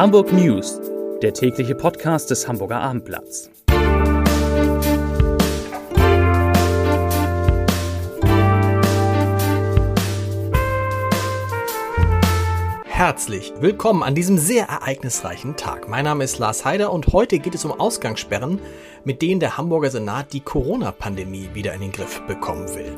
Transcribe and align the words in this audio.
Hamburg 0.00 0.32
News, 0.32 0.80
der 1.20 1.34
tägliche 1.34 1.74
Podcast 1.74 2.30
des 2.30 2.48
Hamburger 2.48 2.80
Abendblatts. 2.80 3.50
Herzlich 12.86 13.52
willkommen 13.60 14.02
an 14.02 14.14
diesem 14.14 14.38
sehr 14.38 14.70
ereignisreichen 14.70 15.56
Tag. 15.56 15.86
Mein 15.86 16.06
Name 16.06 16.24
ist 16.24 16.38
Lars 16.38 16.64
Heider 16.64 16.94
und 16.94 17.08
heute 17.08 17.38
geht 17.38 17.54
es 17.54 17.66
um 17.66 17.78
Ausgangssperren, 17.78 18.58
mit 19.04 19.20
denen 19.20 19.40
der 19.40 19.58
Hamburger 19.58 19.90
Senat 19.90 20.32
die 20.32 20.40
Corona-Pandemie 20.40 21.50
wieder 21.52 21.74
in 21.74 21.82
den 21.82 21.92
Griff 21.92 22.22
bekommen 22.26 22.74
will. 22.74 22.96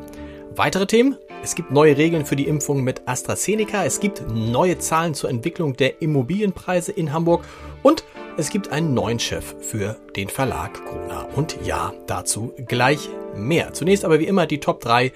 Weitere 0.54 0.86
Themen? 0.86 1.16
Es 1.42 1.56
gibt 1.56 1.72
neue 1.72 1.96
Regeln 1.96 2.24
für 2.24 2.36
die 2.36 2.46
Impfung 2.46 2.84
mit 2.84 3.02
AstraZeneca, 3.06 3.84
es 3.84 3.98
gibt 3.98 4.24
neue 4.32 4.78
Zahlen 4.78 5.12
zur 5.12 5.28
Entwicklung 5.28 5.74
der 5.74 6.00
Immobilienpreise 6.00 6.92
in 6.92 7.12
Hamburg 7.12 7.44
und 7.82 8.04
es 8.36 8.48
gibt 8.48 8.70
einen 8.70 8.94
neuen 8.94 9.18
Chef 9.18 9.56
für 9.60 9.96
den 10.14 10.28
Verlag 10.28 10.84
Gruner. 10.86 11.26
Und 11.34 11.58
ja, 11.64 11.92
dazu 12.06 12.52
gleich 12.68 13.08
mehr. 13.34 13.72
Zunächst 13.72 14.04
aber 14.04 14.20
wie 14.20 14.26
immer 14.26 14.46
die 14.46 14.60
Top 14.60 14.80
3, 14.80 15.12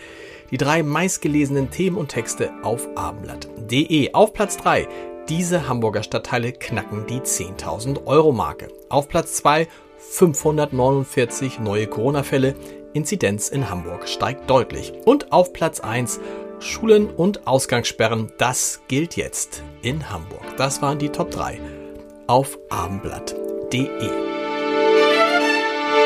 die 0.50 0.56
drei 0.56 0.82
meistgelesenen 0.82 1.70
Themen 1.70 1.96
und 1.96 2.08
Texte 2.08 2.50
auf 2.62 2.88
abendblatt.de. 2.96 4.12
Auf 4.12 4.32
Platz 4.32 4.56
3, 4.56 4.88
diese 5.28 5.68
Hamburger 5.68 6.02
Stadtteile 6.02 6.52
knacken 6.52 7.06
die 7.06 7.20
10.000 7.20 8.04
Euro 8.04 8.32
Marke. 8.32 8.68
Auf 8.88 9.08
Platz 9.08 9.34
2, 9.34 9.68
549 9.98 11.60
neue 11.60 11.86
Corona-Fälle. 11.86 12.54
Inzidenz 12.96 13.50
in 13.50 13.68
Hamburg 13.68 14.08
steigt 14.08 14.48
deutlich. 14.48 14.94
Und 15.04 15.30
auf 15.30 15.52
Platz 15.52 15.80
1 15.80 16.18
Schulen 16.60 17.10
und 17.10 17.46
Ausgangssperren, 17.46 18.32
das 18.38 18.80
gilt 18.88 19.16
jetzt 19.16 19.62
in 19.82 20.08
Hamburg. 20.08 20.56
Das 20.56 20.80
waren 20.80 20.98
die 20.98 21.10
Top 21.10 21.30
3 21.30 21.60
auf 22.26 22.58
abendblatt.de. 22.70 23.90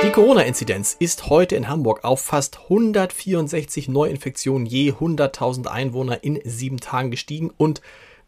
Die 0.02 0.10
Corona-Inzidenz 0.10 0.96
ist 0.98 1.30
heute 1.30 1.54
in 1.54 1.68
Hamburg 1.68 2.02
auf 2.02 2.22
fast 2.22 2.58
164 2.64 3.88
Neuinfektionen 3.88 4.66
je 4.66 4.92
100.000 4.92 5.68
Einwohner 5.68 6.24
in 6.24 6.40
sieben 6.44 6.80
Tagen 6.80 7.12
gestiegen 7.12 7.52
und 7.56 7.80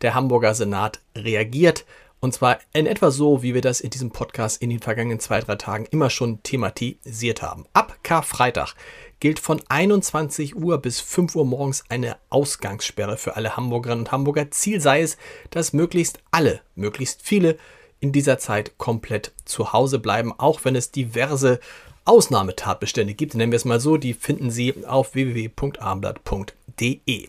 der 0.03 0.15
Hamburger 0.15 0.55
Senat 0.55 1.01
reagiert. 1.17 1.85
Und 2.23 2.33
zwar 2.33 2.61
in 2.73 2.87
etwa 2.87 3.11
so, 3.11 3.43
wie 3.43 3.53
wir 3.53 3.63
das 3.63 3.81
in 3.81 3.91
diesem 3.91 4.13
Podcast 4.13 4.63
in 4.63 4.71
den 4.71 4.79
vergangenen 4.79 5.19
zwei, 5.19 5.41
drei 5.41 5.57
Tagen 5.57 5.87
immer 5.91 6.09
schon 6.09 6.41
thematisiert 6.45 7.43
haben. 7.43 7.65
Ab 7.73 7.99
Karfreitag 8.05 8.77
gilt 9.19 9.41
von 9.41 9.61
21 9.69 10.55
Uhr 10.55 10.79
bis 10.79 11.01
5 11.01 11.35
Uhr 11.35 11.45
morgens 11.45 11.83
eine 11.89 12.17
Ausgangssperre 12.31 13.17
für 13.17 13.35
alle 13.35 13.57
Hamburgerinnen 13.57 14.05
und 14.05 14.13
Hamburger. 14.13 14.53
Ziel 14.53 14.81
sei 14.81 15.03
es, 15.03 15.17
dass 15.51 15.73
möglichst 15.73 16.21
alle, 16.31 16.61
möglichst 16.77 17.23
viele 17.23 17.57
in 17.99 18.13
dieser 18.13 18.39
Zeit 18.39 18.79
komplett 18.79 19.33
zu 19.45 19.73
Hause 19.73 19.99
bleiben, 19.99 20.33
auch 20.39 20.65
wenn 20.65 20.77
es 20.77 20.93
diverse 20.93 21.59
Ausnahmetatbestände 22.05 23.15
gibt. 23.15 23.35
Nennen 23.35 23.51
wir 23.51 23.57
es 23.57 23.65
mal 23.65 23.81
so, 23.81 23.97
die 23.97 24.15
finden 24.15 24.53
Sie 24.53 24.87
auf 24.87 25.17
www.abendblatt.de. 25.17 27.29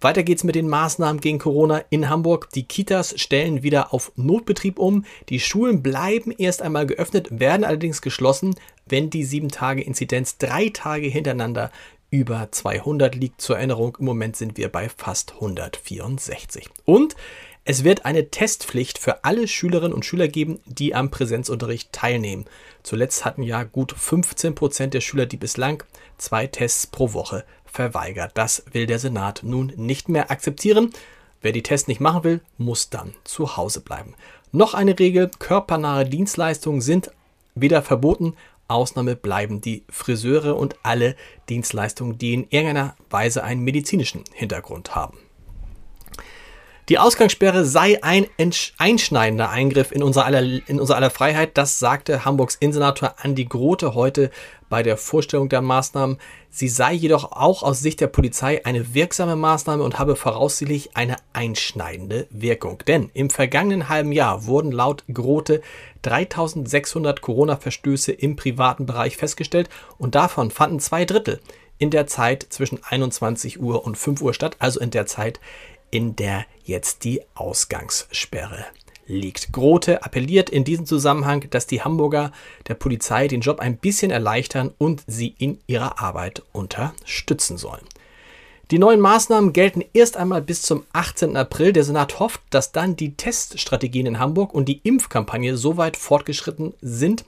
Weiter 0.00 0.22
geht's 0.22 0.44
mit 0.44 0.54
den 0.54 0.68
Maßnahmen 0.68 1.20
gegen 1.20 1.40
Corona 1.40 1.82
in 1.90 2.08
Hamburg. 2.08 2.50
Die 2.50 2.62
Kitas 2.62 3.18
stellen 3.20 3.64
wieder 3.64 3.92
auf 3.92 4.12
Notbetrieb 4.14 4.78
um. 4.78 5.04
Die 5.28 5.40
Schulen 5.40 5.82
bleiben 5.82 6.30
erst 6.30 6.62
einmal 6.62 6.86
geöffnet, 6.86 7.28
werden 7.32 7.64
allerdings 7.64 8.00
geschlossen, 8.00 8.54
wenn 8.86 9.10
die 9.10 9.26
7-Tage-Inzidenz 9.26 10.38
drei 10.38 10.68
Tage 10.68 11.08
hintereinander 11.08 11.72
über 12.10 12.48
200 12.50 13.16
liegt. 13.16 13.40
Zur 13.40 13.56
Erinnerung, 13.56 13.96
im 13.98 14.04
Moment 14.04 14.36
sind 14.36 14.56
wir 14.56 14.68
bei 14.70 14.88
fast 14.88 15.34
164. 15.34 16.68
Und 16.84 17.16
es 17.70 17.84
wird 17.84 18.06
eine 18.06 18.30
Testpflicht 18.30 18.96
für 18.98 19.24
alle 19.24 19.46
Schülerinnen 19.46 19.92
und 19.92 20.06
Schüler 20.06 20.26
geben, 20.26 20.58
die 20.64 20.94
am 20.94 21.10
Präsenzunterricht 21.10 21.92
teilnehmen. 21.92 22.46
Zuletzt 22.82 23.26
hatten 23.26 23.42
ja 23.42 23.62
gut 23.62 23.92
15 23.92 24.54
Prozent 24.54 24.94
der 24.94 25.02
Schüler, 25.02 25.26
die 25.26 25.36
bislang 25.36 25.82
zwei 26.16 26.46
Tests 26.46 26.86
pro 26.86 27.12
Woche 27.12 27.44
verweigert. 27.66 28.30
Das 28.36 28.64
will 28.72 28.86
der 28.86 28.98
Senat 28.98 29.42
nun 29.42 29.74
nicht 29.76 30.08
mehr 30.08 30.30
akzeptieren. 30.30 30.94
Wer 31.42 31.52
die 31.52 31.62
Tests 31.62 31.88
nicht 31.88 32.00
machen 32.00 32.24
will, 32.24 32.40
muss 32.56 32.88
dann 32.88 33.12
zu 33.24 33.58
Hause 33.58 33.82
bleiben. 33.82 34.14
Noch 34.50 34.72
eine 34.72 34.98
Regel, 34.98 35.30
körpernahe 35.38 36.06
Dienstleistungen 36.06 36.80
sind 36.80 37.10
wieder 37.54 37.82
verboten. 37.82 38.34
Ausnahme 38.66 39.14
bleiben 39.14 39.60
die 39.60 39.84
Friseure 39.90 40.56
und 40.56 40.76
alle 40.84 41.16
Dienstleistungen, 41.50 42.16
die 42.16 42.32
in 42.32 42.46
irgendeiner 42.48 42.96
Weise 43.10 43.44
einen 43.44 43.62
medizinischen 43.62 44.24
Hintergrund 44.32 44.94
haben. 44.94 45.18
Die 46.88 46.98
Ausgangssperre 46.98 47.66
sei 47.66 48.02
ein 48.02 48.26
einschneidender 48.78 49.50
Eingriff 49.50 49.92
in 49.92 50.02
unser, 50.02 50.24
aller, 50.24 50.40
in 50.40 50.80
unser 50.80 50.96
aller 50.96 51.10
Freiheit, 51.10 51.58
das 51.58 51.78
sagte 51.78 52.24
Hamburgs 52.24 52.54
Innensenator 52.54 53.16
Andi 53.18 53.44
Grote 53.44 53.94
heute 53.94 54.30
bei 54.70 54.82
der 54.82 54.96
Vorstellung 54.96 55.50
der 55.50 55.60
Maßnahmen. 55.60 56.16
Sie 56.48 56.68
sei 56.68 56.94
jedoch 56.94 57.32
auch 57.32 57.62
aus 57.62 57.80
Sicht 57.80 58.00
der 58.00 58.06
Polizei 58.06 58.64
eine 58.64 58.94
wirksame 58.94 59.36
Maßnahme 59.36 59.82
und 59.82 59.98
habe 59.98 60.16
voraussichtlich 60.16 60.96
eine 60.96 61.16
einschneidende 61.34 62.26
Wirkung. 62.30 62.78
Denn 62.86 63.10
im 63.12 63.28
vergangenen 63.28 63.90
halben 63.90 64.12
Jahr 64.12 64.46
wurden 64.46 64.72
laut 64.72 65.04
Grote 65.12 65.60
3600 66.02 67.20
Corona-Verstöße 67.20 68.12
im 68.12 68.34
privaten 68.34 68.86
Bereich 68.86 69.18
festgestellt 69.18 69.68
und 69.98 70.14
davon 70.14 70.50
fanden 70.50 70.80
zwei 70.80 71.04
Drittel 71.04 71.40
in 71.76 71.90
der 71.90 72.06
Zeit 72.06 72.46
zwischen 72.48 72.80
21 72.82 73.60
Uhr 73.60 73.84
und 73.84 73.96
5 73.98 74.22
Uhr 74.22 74.32
statt, 74.32 74.56
also 74.58 74.80
in 74.80 74.90
der 74.90 75.04
Zeit, 75.04 75.38
in 75.90 76.16
der 76.16 76.44
jetzt 76.64 77.04
die 77.04 77.22
Ausgangssperre 77.34 78.66
liegt. 79.06 79.52
Grote 79.52 80.02
appelliert 80.02 80.50
in 80.50 80.64
diesem 80.64 80.86
Zusammenhang, 80.86 81.48
dass 81.50 81.66
die 81.66 81.82
Hamburger 81.82 82.32
der 82.68 82.74
Polizei 82.74 83.26
den 83.26 83.40
Job 83.40 83.60
ein 83.60 83.78
bisschen 83.78 84.10
erleichtern 84.10 84.72
und 84.78 85.02
sie 85.06 85.34
in 85.38 85.58
ihrer 85.66 86.00
Arbeit 86.00 86.42
unterstützen 86.52 87.56
sollen. 87.56 87.84
Die 88.70 88.78
neuen 88.78 89.00
Maßnahmen 89.00 89.54
gelten 89.54 89.82
erst 89.94 90.18
einmal 90.18 90.42
bis 90.42 90.60
zum 90.60 90.84
18. 90.92 91.38
April. 91.38 91.72
Der 91.72 91.84
Senat 91.84 92.20
hofft, 92.20 92.42
dass 92.50 92.70
dann 92.70 92.96
die 92.96 93.14
Teststrategien 93.14 94.04
in 94.04 94.18
Hamburg 94.18 94.52
und 94.52 94.66
die 94.66 94.80
Impfkampagne 94.84 95.56
so 95.56 95.78
weit 95.78 95.96
fortgeschritten 95.96 96.74
sind, 96.82 97.24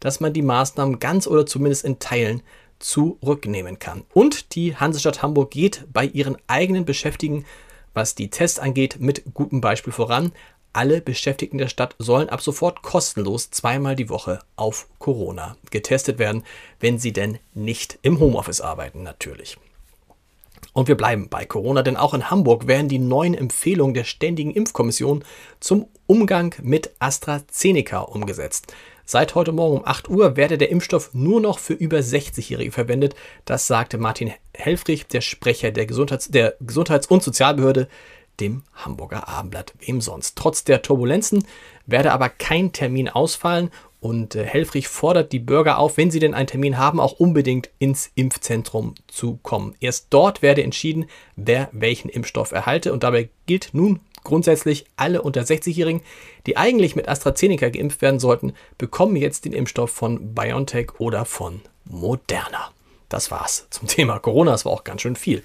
dass 0.00 0.20
man 0.20 0.34
die 0.34 0.42
Maßnahmen 0.42 0.98
ganz 0.98 1.26
oder 1.26 1.46
zumindest 1.46 1.86
in 1.86 1.98
Teilen 1.98 2.42
zurücknehmen 2.78 3.78
kann. 3.78 4.02
Und 4.12 4.54
die 4.54 4.76
Hansestadt 4.76 5.22
Hamburg 5.22 5.50
geht 5.50 5.86
bei 5.90 6.04
ihren 6.04 6.36
eigenen 6.46 6.84
Beschäftigten 6.84 7.46
was 7.94 8.14
die 8.14 8.30
Tests 8.30 8.58
angeht, 8.58 8.96
mit 9.00 9.34
gutem 9.34 9.60
Beispiel 9.60 9.92
voran. 9.92 10.32
Alle 10.72 11.02
Beschäftigten 11.02 11.58
der 11.58 11.68
Stadt 11.68 11.94
sollen 11.98 12.30
ab 12.30 12.40
sofort 12.40 12.82
kostenlos 12.82 13.50
zweimal 13.50 13.94
die 13.94 14.08
Woche 14.08 14.38
auf 14.56 14.88
Corona 14.98 15.56
getestet 15.70 16.18
werden, 16.18 16.44
wenn 16.80 16.98
sie 16.98 17.12
denn 17.12 17.38
nicht 17.52 17.98
im 18.02 18.20
Homeoffice 18.20 18.62
arbeiten, 18.62 19.02
natürlich. 19.02 19.58
Und 20.72 20.88
wir 20.88 20.96
bleiben 20.96 21.28
bei 21.28 21.44
Corona, 21.44 21.82
denn 21.82 21.96
auch 21.96 22.14
in 22.14 22.30
Hamburg 22.30 22.66
werden 22.66 22.88
die 22.88 22.98
neuen 22.98 23.34
Empfehlungen 23.34 23.92
der 23.92 24.04
Ständigen 24.04 24.52
Impfkommission 24.52 25.24
zum 25.60 25.88
Umgang 26.06 26.54
mit 26.62 26.92
AstraZeneca 26.98 28.00
umgesetzt. 28.00 28.72
Seit 29.04 29.34
heute 29.34 29.52
Morgen 29.52 29.78
um 29.78 29.86
8 29.86 30.08
Uhr 30.08 30.36
werde 30.36 30.58
der 30.58 30.70
Impfstoff 30.70 31.10
nur 31.12 31.40
noch 31.40 31.58
für 31.58 31.74
über 31.74 31.98
60-Jährige 31.98 32.72
verwendet. 32.72 33.14
Das 33.44 33.66
sagte 33.66 33.98
Martin 33.98 34.32
Helfrich, 34.54 35.06
der 35.06 35.20
Sprecher 35.20 35.70
der, 35.72 35.86
Gesundheits-, 35.86 36.30
der 36.30 36.54
Gesundheits- 36.60 37.08
und 37.08 37.22
Sozialbehörde, 37.22 37.88
dem 38.40 38.62
Hamburger 38.74 39.28
Abendblatt. 39.28 39.74
Wem 39.80 40.00
sonst? 40.00 40.36
Trotz 40.36 40.64
der 40.64 40.82
Turbulenzen 40.82 41.46
werde 41.86 42.12
aber 42.12 42.28
kein 42.28 42.72
Termin 42.72 43.08
ausfallen 43.08 43.70
und 44.00 44.34
äh, 44.34 44.44
Helfrich 44.44 44.88
fordert 44.88 45.32
die 45.32 45.38
Bürger 45.38 45.78
auf, 45.78 45.96
wenn 45.96 46.10
sie 46.10 46.18
denn 46.18 46.34
einen 46.34 46.48
Termin 46.48 46.76
haben, 46.76 46.98
auch 46.98 47.12
unbedingt 47.12 47.70
ins 47.78 48.10
Impfzentrum 48.16 48.96
zu 49.06 49.38
kommen. 49.42 49.76
Erst 49.78 50.08
dort 50.10 50.42
werde 50.42 50.62
entschieden, 50.64 51.06
wer 51.36 51.68
welchen 51.72 52.08
Impfstoff 52.08 52.50
erhalte 52.50 52.92
und 52.92 53.04
dabei 53.04 53.28
gilt 53.46 53.70
nun 53.72 54.00
Grundsätzlich 54.24 54.86
alle 54.96 55.22
unter 55.22 55.42
60-Jährigen, 55.42 56.02
die 56.46 56.56
eigentlich 56.56 56.96
mit 56.96 57.08
AstraZeneca 57.08 57.68
geimpft 57.68 58.02
werden 58.02 58.20
sollten, 58.20 58.52
bekommen 58.78 59.16
jetzt 59.16 59.44
den 59.44 59.52
Impfstoff 59.52 59.90
von 59.90 60.34
BioNTech 60.34 60.98
oder 60.98 61.24
von 61.24 61.60
Moderna. 61.84 62.70
Das 63.08 63.30
war's 63.30 63.66
zum 63.70 63.88
Thema 63.88 64.18
Corona. 64.18 64.52
Das 64.52 64.64
war 64.64 64.72
auch 64.72 64.84
ganz 64.84 65.02
schön 65.02 65.16
viel. 65.16 65.42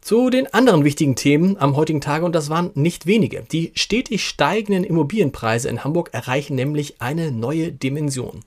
Zu 0.00 0.28
den 0.28 0.52
anderen 0.52 0.84
wichtigen 0.84 1.16
Themen 1.16 1.56
am 1.56 1.76
heutigen 1.76 2.02
Tage, 2.02 2.26
und 2.26 2.34
das 2.34 2.50
waren 2.50 2.70
nicht 2.74 3.06
wenige. 3.06 3.42
Die 3.50 3.72
stetig 3.74 4.22
steigenden 4.22 4.84
Immobilienpreise 4.84 5.70
in 5.70 5.82
Hamburg 5.82 6.10
erreichen 6.12 6.56
nämlich 6.56 7.00
eine 7.00 7.32
neue 7.32 7.72
Dimension. 7.72 8.42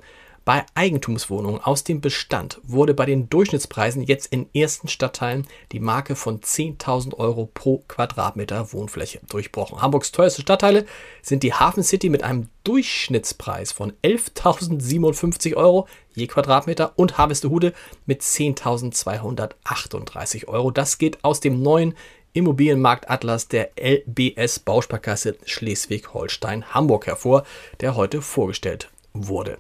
Bei 0.48 0.66
Eigentumswohnungen 0.76 1.60
aus 1.60 1.84
dem 1.84 2.00
Bestand 2.00 2.62
wurde 2.64 2.94
bei 2.94 3.06
den 3.06 3.30
Durchschnittspreisen 3.30 4.02
jetzt 4.02 4.28
in 4.28 4.48
ersten 4.54 4.88
Stadtteilen 4.88 5.46
die 5.74 5.82
Marke 5.82 6.16
von 6.16 6.40
10.000 6.40 7.16
Euro 7.16 7.50
pro 7.54 7.84
Quadratmeter 7.90 8.72
Wohnfläche 8.72 9.20
durchbrochen. 9.28 9.82
Hamburgs 9.82 10.14
teuerste 10.14 10.42
Stadtteile 10.42 10.86
sind 11.22 11.44
die 11.44 11.54
Hafen 11.54 11.84
City 11.84 12.08
mit 12.08 12.24
einem 12.24 12.48
Durchschnittspreis 12.64 13.74
von 13.74 13.92
11.057 14.04 15.56
Euro 15.56 15.86
je 16.16 16.28
Quadratmeter 16.28 16.94
und 16.96 17.18
Harvestehude 17.18 17.74
mit 18.06 18.22
10.238 18.22 20.48
Euro. 20.48 20.72
Das 20.72 20.98
geht 20.98 21.26
aus 21.26 21.42
dem 21.42 21.62
neuen 21.62 21.94
Immobilienmarktatlas 22.32 23.50
der 23.50 23.72
LBS 23.78 24.60
Bausparkasse 24.60 25.36
Schleswig-Holstein-Hamburg 25.44 27.06
hervor, 27.06 27.44
der 27.82 27.98
heute 27.98 28.22
vorgestellt 28.22 28.90
wurde. 29.12 29.58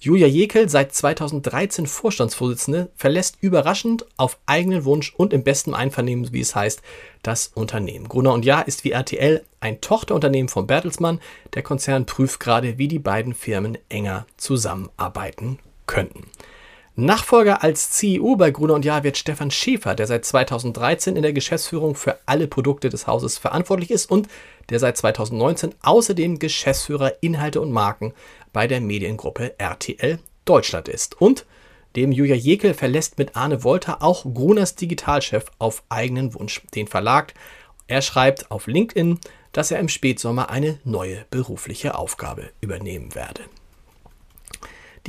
Julia 0.00 0.28
Jekel, 0.28 0.68
seit 0.68 0.94
2013 0.94 1.88
Vorstandsvorsitzende, 1.88 2.88
verlässt 2.94 3.38
überraschend 3.40 4.06
auf 4.16 4.38
eigenen 4.46 4.84
Wunsch 4.84 5.12
und 5.16 5.32
im 5.32 5.42
besten 5.42 5.74
Einvernehmen, 5.74 6.32
wie 6.32 6.40
es 6.40 6.54
heißt, 6.54 6.82
das 7.24 7.48
Unternehmen. 7.48 8.08
Gruner 8.08 8.32
und 8.32 8.44
Jahr 8.44 8.68
ist 8.68 8.84
wie 8.84 8.92
RTL 8.92 9.42
ein 9.58 9.80
Tochterunternehmen 9.80 10.48
von 10.48 10.68
Bertelsmann. 10.68 11.20
Der 11.54 11.64
Konzern 11.64 12.06
prüft 12.06 12.38
gerade, 12.38 12.78
wie 12.78 12.86
die 12.86 13.00
beiden 13.00 13.34
Firmen 13.34 13.76
enger 13.88 14.24
zusammenarbeiten 14.36 15.58
könnten. 15.86 16.30
Nachfolger 17.00 17.62
als 17.62 17.92
CEO 17.92 18.34
bei 18.34 18.50
Gruner 18.50 18.74
und 18.74 18.84
Jahr 18.84 19.04
wird 19.04 19.16
Stefan 19.16 19.52
Schäfer, 19.52 19.94
der 19.94 20.08
seit 20.08 20.24
2013 20.24 21.14
in 21.14 21.22
der 21.22 21.32
Geschäftsführung 21.32 21.94
für 21.94 22.18
alle 22.26 22.48
Produkte 22.48 22.88
des 22.88 23.06
Hauses 23.06 23.38
verantwortlich 23.38 23.92
ist 23.92 24.10
und 24.10 24.26
der 24.68 24.80
seit 24.80 24.96
2019 24.96 25.76
außerdem 25.80 26.40
Geschäftsführer 26.40 27.12
Inhalte 27.20 27.60
und 27.60 27.70
Marken 27.70 28.14
bei 28.52 28.66
der 28.66 28.80
Mediengruppe 28.80 29.54
RTL 29.58 30.18
Deutschland 30.44 30.88
ist. 30.88 31.20
Und 31.20 31.46
dem 31.94 32.10
Julia 32.10 32.34
Jekel 32.34 32.74
verlässt 32.74 33.16
mit 33.16 33.36
Arne 33.36 33.62
Wolter 33.62 34.02
auch 34.02 34.24
Gruners 34.24 34.74
Digitalchef 34.74 35.52
auf 35.60 35.84
eigenen 35.88 36.34
Wunsch 36.34 36.62
den 36.74 36.88
Verlag. 36.88 37.32
Er 37.86 38.02
schreibt 38.02 38.50
auf 38.50 38.66
LinkedIn, 38.66 39.20
dass 39.52 39.70
er 39.70 39.78
im 39.78 39.88
Spätsommer 39.88 40.50
eine 40.50 40.80
neue 40.82 41.26
berufliche 41.30 41.96
Aufgabe 41.96 42.50
übernehmen 42.60 43.14
werde. 43.14 43.42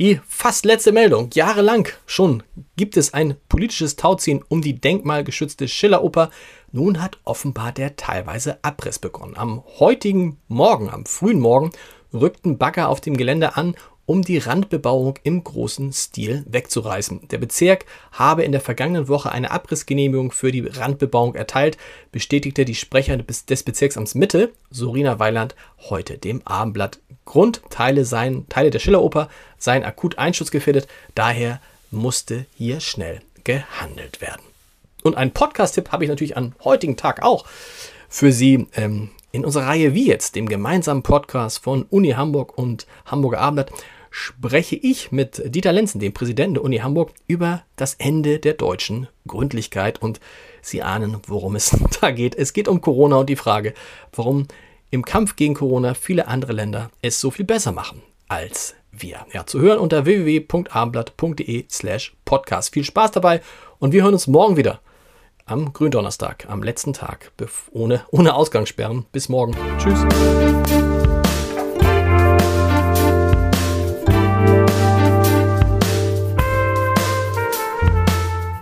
Die 0.00 0.18
fast 0.26 0.64
letzte 0.64 0.92
Meldung. 0.92 1.28
Jahrelang 1.34 1.86
schon 2.06 2.42
gibt 2.76 2.96
es 2.96 3.12
ein 3.12 3.36
politisches 3.50 3.96
Tauziehen 3.96 4.42
um 4.48 4.62
die 4.62 4.80
denkmalgeschützte 4.80 5.68
Schilleroper. 5.68 6.30
Nun 6.72 7.02
hat 7.02 7.18
offenbar 7.24 7.72
der 7.72 7.96
teilweise 7.96 8.64
Abriss 8.64 8.98
begonnen. 8.98 9.36
Am 9.36 9.62
heutigen 9.78 10.38
Morgen, 10.48 10.88
am 10.88 11.04
frühen 11.04 11.38
Morgen, 11.38 11.72
rückten 12.14 12.56
Bagger 12.56 12.88
auf 12.88 13.02
dem 13.02 13.14
Gelände 13.14 13.56
an, 13.56 13.74
um 14.10 14.22
die 14.22 14.38
Randbebauung 14.38 15.20
im 15.22 15.44
großen 15.44 15.92
Stil 15.92 16.44
wegzureißen. 16.48 17.28
Der 17.28 17.38
Bezirk 17.38 17.84
habe 18.10 18.42
in 18.42 18.50
der 18.50 18.60
vergangenen 18.60 19.06
Woche 19.06 19.30
eine 19.30 19.52
Abrissgenehmigung 19.52 20.32
für 20.32 20.50
die 20.50 20.66
Randbebauung 20.66 21.36
erteilt, 21.36 21.78
bestätigte 22.10 22.64
die 22.64 22.74
Sprecherin 22.74 23.24
des 23.48 23.62
Bezirksamts 23.62 24.16
Mitte, 24.16 24.50
Sorina 24.68 25.20
Weiland, 25.20 25.54
heute 25.90 26.18
dem 26.18 26.44
Abendblatt. 26.44 26.98
Grund, 27.24 27.62
Teile, 27.70 28.04
seien, 28.04 28.48
Teile 28.48 28.70
der 28.70 28.80
Schilleroper 28.80 29.28
seien 29.58 29.84
akut 29.84 30.18
einschutzgefährdet, 30.18 30.88
daher 31.14 31.60
musste 31.92 32.46
hier 32.56 32.80
schnell 32.80 33.20
gehandelt 33.44 34.20
werden. 34.20 34.42
Und 35.04 35.16
einen 35.16 35.30
Podcast-Tipp 35.30 35.92
habe 35.92 36.02
ich 36.02 36.10
natürlich 36.10 36.36
am 36.36 36.54
heutigen 36.64 36.96
Tag 36.96 37.22
auch 37.22 37.44
für 38.08 38.32
Sie. 38.32 38.66
Ähm, 38.74 39.10
in 39.32 39.44
unserer 39.44 39.66
Reihe 39.66 39.94
Wie 39.94 40.08
jetzt, 40.08 40.34
dem 40.34 40.48
gemeinsamen 40.48 41.02
Podcast 41.02 41.62
von 41.62 41.84
Uni 41.84 42.10
Hamburg 42.10 42.58
und 42.58 42.86
Hamburger 43.06 43.38
Abendblatt, 43.38 43.72
spreche 44.10 44.76
ich 44.76 45.12
mit 45.12 45.42
Dieter 45.54 45.72
Lenzen, 45.72 46.00
dem 46.00 46.12
Präsidenten 46.12 46.54
der 46.54 46.64
Uni 46.64 46.78
Hamburg, 46.78 47.12
über 47.26 47.62
das 47.76 47.94
Ende 47.94 48.38
der 48.38 48.54
deutschen 48.54 49.08
Gründlichkeit. 49.26 50.02
Und 50.02 50.20
Sie 50.62 50.82
ahnen, 50.82 51.18
worum 51.26 51.56
es 51.56 51.76
da 52.00 52.10
geht. 52.10 52.34
Es 52.34 52.52
geht 52.52 52.68
um 52.68 52.80
Corona 52.80 53.16
und 53.16 53.28
die 53.28 53.36
Frage, 53.36 53.74
warum 54.12 54.46
im 54.90 55.04
Kampf 55.04 55.36
gegen 55.36 55.54
Corona 55.54 55.94
viele 55.94 56.26
andere 56.28 56.52
Länder 56.52 56.90
es 57.00 57.20
so 57.20 57.30
viel 57.30 57.44
besser 57.44 57.72
machen 57.72 58.02
als 58.28 58.74
wir. 58.92 59.26
Ja, 59.32 59.46
zu 59.46 59.60
hören 59.60 59.78
unter 59.78 60.04
www.abendblatt.de 60.04 61.66
slash 61.70 62.14
podcast. 62.24 62.72
Viel 62.72 62.84
Spaß 62.84 63.12
dabei 63.12 63.40
und 63.78 63.92
wir 63.92 64.02
hören 64.02 64.14
uns 64.14 64.26
morgen 64.26 64.56
wieder 64.56 64.80
am 65.46 65.72
Gründonnerstag, 65.72 66.46
am 66.48 66.62
letzten 66.62 66.92
Tag, 66.92 67.32
ohne, 67.72 68.02
ohne 68.10 68.34
Ausgangssperren. 68.34 69.06
Bis 69.12 69.28
morgen. 69.28 69.56
Tschüss. 69.78 70.99